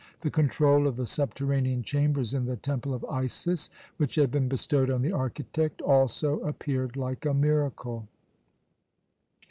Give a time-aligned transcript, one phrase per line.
[0.21, 4.89] The control of the subterranean chambers in the Temple of Isis which had been bestowed
[4.89, 8.07] on the architect, also appeared like a miracle.